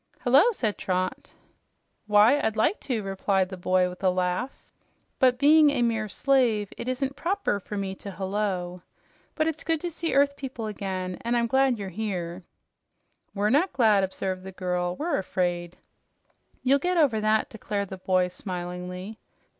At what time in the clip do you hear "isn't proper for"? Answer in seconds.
6.87-7.77